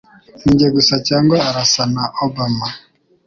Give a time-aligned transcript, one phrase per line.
[0.41, 2.65] Ninjye gusa cyangwa arasa na Obama?